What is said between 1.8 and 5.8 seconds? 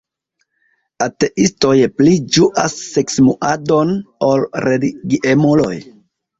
pli ĝuas seksumadon ol religiemuloj.